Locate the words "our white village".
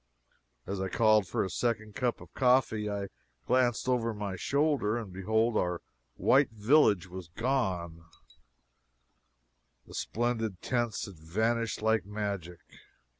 5.55-7.07